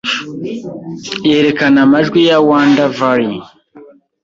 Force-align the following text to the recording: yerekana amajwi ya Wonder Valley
yerekana 1.29 1.77
amajwi 1.85 2.19
ya 2.29 2.37
Wonder 2.47 2.89
Valley 2.97 3.41